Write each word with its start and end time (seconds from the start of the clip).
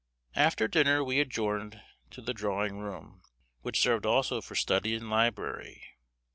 After 0.35 0.67
dinner 0.67 1.03
we 1.03 1.19
adjourned 1.19 1.79
to 2.09 2.21
the 2.23 2.33
drawing 2.33 2.79
room, 2.79 3.21
which 3.61 3.79
served 3.79 4.07
also 4.07 4.41
for 4.41 4.55
study 4.55 4.95
and 4.95 5.11
library. 5.11 5.83